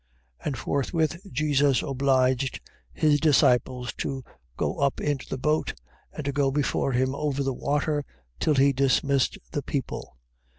14:22. 0.39 0.45
And 0.47 0.57
forthwith 0.57 1.31
Jesus 1.31 1.83
obliged 1.83 2.59
his 2.91 3.19
disciples 3.19 3.93
to 3.99 4.23
go 4.57 4.79
up 4.79 4.99
into 4.99 5.29
the 5.29 5.37
boat, 5.37 5.75
and 6.11 6.25
to 6.25 6.31
go 6.31 6.49
before 6.49 6.93
him 6.93 7.13
over 7.13 7.43
the 7.43 7.53
water, 7.53 8.03
till 8.39 8.55
he 8.55 8.73
dismissed 8.73 9.37
the 9.51 9.61
people. 9.61 10.17